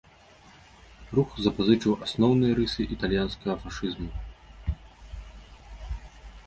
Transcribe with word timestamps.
Рух 1.17 1.29
запазычыў 1.47 1.93
асноўныя 2.07 2.57
рысы 2.61 2.81
італьянскага 2.97 3.59
фашызму. 3.67 4.09